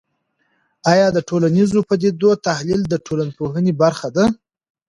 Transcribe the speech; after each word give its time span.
آیا 0.91 1.07
د 1.13 1.19
ټولنیزو 1.29 1.79
پدیدو 1.89 2.29
تحلیل 2.47 2.81
د 2.87 2.93
ټولنپوهنې 3.05 3.73
برخه 3.81 4.07
ده؟ 4.15 4.25